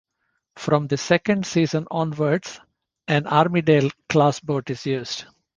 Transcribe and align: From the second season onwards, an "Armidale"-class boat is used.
From 0.55 0.87
the 0.87 0.97
second 0.97 1.45
season 1.45 1.85
onwards, 1.91 2.59
an 3.07 3.25
"Armidale"-class 3.25 4.39
boat 4.41 4.71
is 4.71 4.87
used. 4.87 5.25